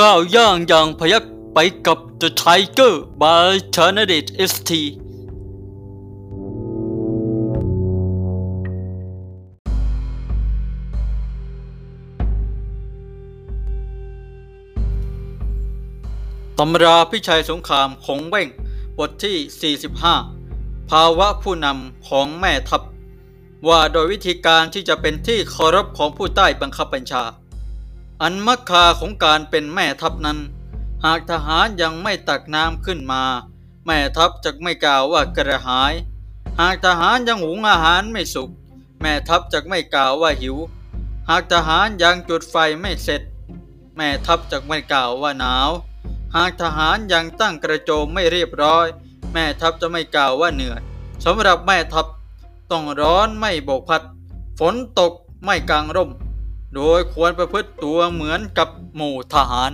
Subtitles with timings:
[0.00, 4.70] ก้าวย่างอย่างพยักไปกับ The Tiger by c h a n a d i t ST
[16.58, 18.48] ตำราพิชัยสงครามของเว่ง
[18.98, 19.74] บทที่
[20.36, 22.82] 45 ภาวะผู้นำของแม่ทัพ
[23.68, 27.24] ว่าโดยวิธีการที่จะเป็นที่เคารพของผู้ใต้บังคับบัญชา
[28.22, 30.38] อันมักคาของการเป็นแม่ทัพนั้น
[31.04, 33.22] หากทหารยังไม่ตักน้ำขึ้นมา
[33.86, 35.92] แม่ทัพจะไม่กล่าวว่ากระหาย
[36.60, 38.50] หากทหารยังหุงอาหารไม่สุก
[39.00, 40.56] แม่ทัพจะไม่กล่าวว่าหิว
[41.28, 43.22] หากทหารยังจุดไฟไม่เสร็จ
[43.96, 45.70] แม่ทัพจะไม่กล่าวว่าหนาว
[46.36, 48.86] หากทหารยังตั้งกระโจมไม่เรียบร้อย
[49.32, 50.80] แม่ทัพจะไม่กล่าวว่าเหนื่อย
[51.24, 52.06] สำหรับแม่ทัพ
[52.70, 54.02] ต้องร้อนไม่โบกพัด
[54.58, 55.12] ฝนตก
[55.44, 56.10] ไม่กลางร่ม
[56.74, 59.72] โดยควรประพฤติตัวเหมือนกับหมู่ทหาร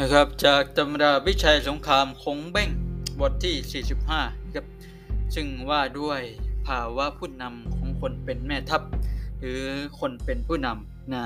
[0.00, 2.70] นะครับ จากตำราวิชัยสงครามคงเบ้ง
[3.20, 4.66] บทที่ 45นะครับ
[5.34, 6.20] ซึ่งว่าด้วย
[6.66, 8.82] ภาวะผู้นำของคนเป็นแม่ทัพ
[9.40, 9.62] หรือ
[10.00, 11.24] คนเป็นผู้นำนะ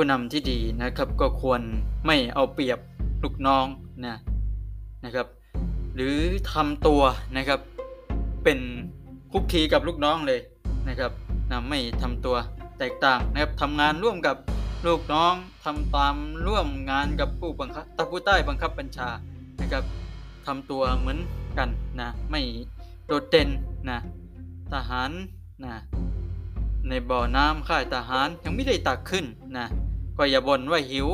[0.00, 1.60] ผู้นำที่ดีนะครับก็ควร
[2.06, 2.78] ไม่เอาเปรียบ
[3.22, 3.66] ลูกน้อง
[4.06, 4.16] นะ
[5.04, 5.26] นะครับ
[5.94, 6.16] หรือ
[6.52, 7.02] ทำตัว
[7.36, 7.60] นะครับ
[8.44, 8.58] เป็น
[9.32, 10.40] คุกคีกับลูกน้องเลย
[10.88, 11.12] นะครับ
[11.50, 12.36] นะไม่ทำตัว
[12.78, 14.36] แตกต่างนะครับทำงานร่วมกับ
[14.86, 19.08] ลูกน้องทำตามร่วมงานกับผู้บังคับตผู้ใต้บังคับบัญชา
[19.60, 19.84] นะครับ
[20.46, 21.18] ทำตัวเหมือน
[21.58, 21.68] กัน
[22.00, 22.40] นะไม่
[23.06, 23.48] โดดเด่น
[23.90, 23.98] นะ
[24.72, 25.10] ทหาร
[25.64, 25.74] นะ
[26.88, 29.26] ในบ่อน้ำค่ายทหารยังไม่ได้ตักขึ้น
[29.58, 29.68] นะ
[30.18, 31.08] ก็อย่าบ่นว่าหิว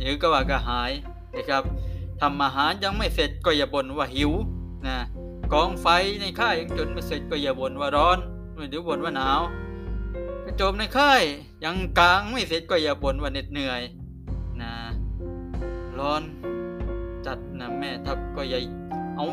[0.00, 0.92] หรือก็ว่ากระหาย
[1.36, 1.62] นะครับ
[2.20, 4.32] ทำอาหารยังไม่เสร็จก็อย่าบ่นว่าหิว
[4.86, 4.96] นะ
[5.52, 5.86] กองไฟ
[6.20, 8.18] ในค่ายยังจนไม่เสร็จก็อย่าบ่นว่าร้อน
[8.70, 9.40] หรือบ่นว่าหนาว
[10.44, 11.22] กระโจมในค่าย
[11.64, 13.80] ยังกลางไม่เสร็จก็อย่าบ่นว่าเหน็ดเหนื่อย
[14.60, 14.72] นะ
[15.98, 16.22] ร้อน
[17.26, 18.58] จัดนะแม่ทัพก็อย่า
[19.16, 19.26] เอา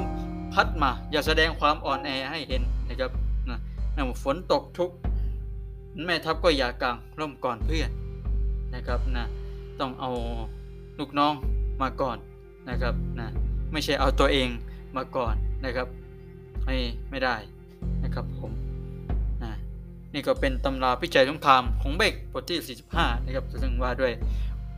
[0.53, 3.11] พัดมา อย่าแสดงความอ่อนแอให้เห็นนะครับ
[3.49, 3.57] นะ
[4.23, 4.91] ฝนตกทุก
[6.05, 7.89] แม่ทัพก็อย่ากางร่มก่อนเพื่อน
[8.75, 9.25] นะครับนะ
[9.79, 10.11] ต้องเอา
[10.99, 11.33] ลูกน้อง
[11.81, 12.17] มาก่อน
[12.69, 13.27] นะครับนะ
[13.71, 14.49] ไม่ใช่เอาตัวเอง
[14.97, 15.33] มาก่อน
[15.65, 15.87] นะครับ
[16.65, 16.75] ไม่
[17.09, 17.35] ไม่ได้
[18.03, 18.51] นะครับผม
[19.43, 19.51] นะ
[20.13, 24.13] นี่ก็เป็นตำราพิจัยสงครามของเบกบทที่ 45 นะครับซึ่งว่าด้วย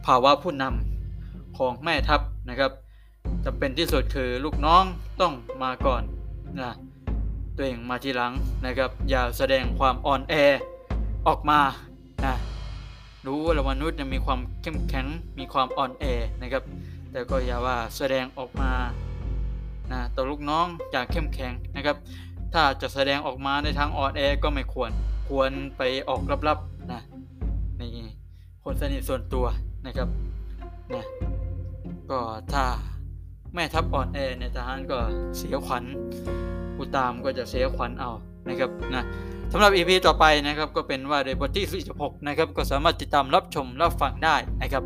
[0.06, 2.72] ภาวะผู้นำของแม่ทัพนะครับ
[3.46, 4.84] จำเป็นที่สุดคือลูกน้อง
[5.22, 6.02] ต้องมาก่อน
[6.59, 6.72] นะ
[7.56, 8.34] ตัวเองมาทีหลัง
[8.66, 10.34] นะครับ อย่าแสดงความอ่อนแอ
[11.28, 11.59] ออกมา
[13.26, 15.06] รู้ว่าเรามนุษย์มีความเข้มแข็ง
[15.40, 16.06] มีความอ่อนแอ
[16.42, 16.64] นะครับ
[17.12, 18.72] แต่ก็อย่าว่าแสดงออกมา
[19.92, 21.98] นะต่อลูกน้องอย่างเข้มแข็งนะครับ
[22.54, 24.92] ถ้าจะแสดงออกมาในทางอ่อนแอก็ไม่ควร
[25.30, 27.02] ควรไปออกลับๆนะ
[27.80, 27.92] นี่
[28.64, 29.46] คนสนิทส่วนตัว
[29.86, 30.09] นะครับ
[30.94, 31.06] นะ
[32.09, 32.20] ก็
[32.53, 32.64] ถ้า
[33.53, 34.98] แม่ทัพอ่อนแอในทหารก็
[35.38, 35.84] เสียขวัญ
[36.76, 38.12] ผู้ตามก็จะเสียขวัญเอา
[38.47, 39.03] นะครับนะ
[39.52, 44.84] สำหรับ EP ต่อไปนะครับก็เป็นว่าในบทที่46นะครับก็สามารถติดตามรับชมรับฟังได้นะครับ